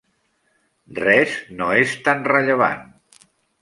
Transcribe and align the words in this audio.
Res 1.01 1.37
no 1.61 1.69
és 1.85 1.97
tan 2.09 2.29
rellevant. 2.35 2.87